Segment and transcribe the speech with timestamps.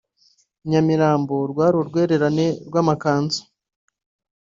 [0.65, 3.41] I Nyamirambo rwari urwererane rw’amakanzu